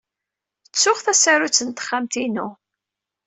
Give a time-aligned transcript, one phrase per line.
[0.67, 2.47] Ttuɣ tasarut n texxamt-inu.